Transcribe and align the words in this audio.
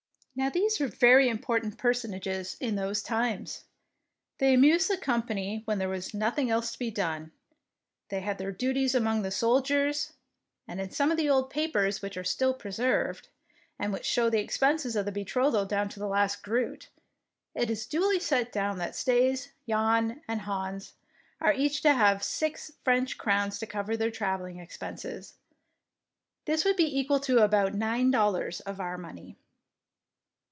Now 0.33 0.49
these 0.49 0.79
were 0.79 0.87
very 0.87 1.27
important 1.27 1.77
per 1.77 1.93
sonages 1.93 2.55
in 2.59 2.75
those 2.75 3.03
times,— 3.03 3.65
they 4.39 4.53
amused 4.53 4.89
the 4.89 4.97
company 4.97 5.61
when 5.65 5.77
there 5.77 5.89
was 5.89 6.13
nothing 6.13 6.47
56 6.47 6.47
THE 6.47 6.55
PEINCESS 6.55 6.55
WINS 6.55 6.63
else 6.63 6.71
to 6.71 6.79
be 6.79 7.19
done, 7.19 7.31
they 8.09 8.21
had 8.21 8.37
their 8.37 8.51
duties 8.53 8.95
among 8.95 9.21
the 9.21 9.29
soldiers; 9.29 10.13
and 10.69 10.79
in 10.79 10.89
some 10.89 11.11
of 11.11 11.17
the 11.17 11.29
old 11.29 11.49
papers 11.49 12.01
which 12.01 12.15
are 12.15 12.23
still 12.23 12.53
preserved, 12.53 13.27
and 13.77 13.91
which 13.91 14.05
show 14.05 14.29
the 14.29 14.39
expenses 14.39 14.95
of 14.95 15.03
this 15.03 15.13
betrothal 15.13 15.65
down 15.65 15.89
to 15.89 15.99
the 15.99 16.07
last 16.07 16.41
groot, 16.41 16.89
it 17.53 17.69
is 17.69 17.85
duly 17.85 18.17
set 18.19 18.53
down 18.53 18.77
that 18.77 18.95
Staes, 18.95 19.49
Jan, 19.67 20.21
and 20.29 20.41
Hans 20.41 20.93
are 21.41 21.53
each 21.53 21.81
to 21.81 21.91
have 21.93 22.23
six 22.23 22.71
French 22.85 23.17
crowns 23.17 23.59
to 23.59 23.67
cover 23.67 23.97
their 23.97 24.09
travelling 24.09 24.61
ex 24.61 24.77
penses. 24.77 25.33
This 26.45 26.63
would 26.63 26.77
be 26.77 26.99
equal 26.99 27.19
to 27.19 27.43
about 27.43 27.75
nine 27.75 28.09
dollars 28.11 28.61
of 28.61 28.79
our 28.79 28.97
money. 28.97 29.35